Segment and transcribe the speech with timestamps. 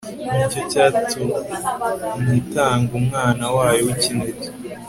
[0.35, 0.61] ni cyo
[0.91, 4.47] cyatumyitang Umwana wayo wikinege